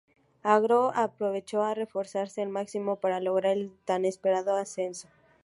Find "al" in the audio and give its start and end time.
2.41-2.49